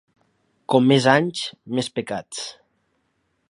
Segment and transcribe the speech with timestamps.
[0.73, 1.43] Com més anys,
[1.79, 2.43] més pecats.